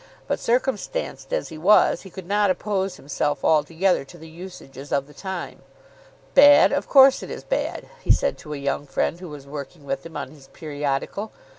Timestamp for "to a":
8.39-8.57